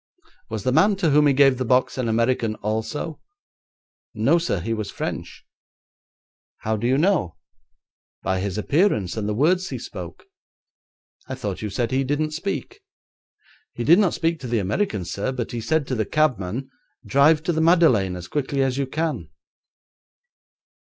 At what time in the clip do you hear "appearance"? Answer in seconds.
8.57-9.15